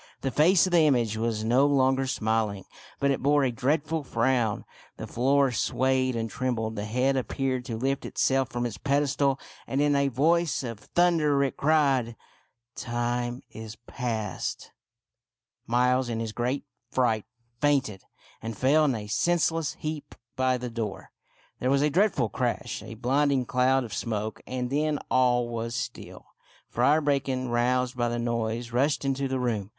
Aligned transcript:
The 0.21 0.31
face 0.31 0.65
of 0.65 0.71
the 0.71 0.79
image 0.81 1.15
was 1.15 1.43
no 1.43 1.67
longer 1.67 2.07
smiling, 2.07 2.65
but 2.99 3.11
it 3.11 3.21
bore 3.21 3.43
a 3.43 3.51
dreadful 3.51 4.03
frown. 4.03 4.65
The 4.97 5.05
floor 5.05 5.51
swayed 5.51 6.15
and 6.15 6.27
trembled. 6.27 6.75
The 6.75 6.85
head 6.85 7.15
appeared 7.15 7.65
to 7.65 7.77
lift 7.77 8.03
itself 8.03 8.49
from 8.49 8.65
its 8.65 8.79
pedestal, 8.79 9.39
and 9.67 9.79
in 9.79 9.95
a 9.95 10.07
voice 10.07 10.63
of 10.63 10.79
thunder 10.79 11.43
it 11.43 11.55
cried, 11.55 12.15
—"Time 12.75 13.43
is 13.51 13.75
past!" 13.75 14.57
8o 14.59 14.63
THIRTY 14.63 14.71
MORE 15.67 15.77
FAMOUS 15.77 15.85
STORIES 15.85 15.87
Miles 15.91 16.09
in 16.09 16.19
his 16.19 16.31
great 16.31 16.63
fright 16.89 17.25
fainted 17.59 18.03
and 18.41 18.57
fell 18.57 18.85
in 18.85 18.95
a 18.95 19.05
senseless 19.05 19.73
heap 19.75 20.15
by 20.35 20.57
the 20.57 20.71
door. 20.71 21.11
There 21.59 21.69
was 21.69 21.83
a 21.83 21.91
dreadful 21.91 22.29
crash, 22.29 22.81
a 22.81 22.95
blinding 22.95 23.45
cloud 23.45 23.83
of 23.83 23.93
smoke, 23.93 24.41
and 24.47 24.71
then 24.71 24.97
all 25.11 25.47
was 25.47 25.75
still. 25.75 26.25
Friar 26.67 27.01
Bacon, 27.01 27.49
roused 27.49 27.95
by 27.95 28.09
the 28.09 28.17
noise, 28.17 28.71
rushed 28.71 29.05
into 29.05 29.27
the 29.27 29.37
room. 29.39 29.69